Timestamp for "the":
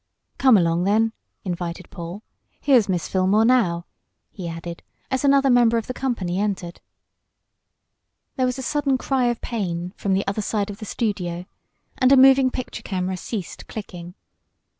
5.85-5.93, 10.13-10.25, 10.79-10.85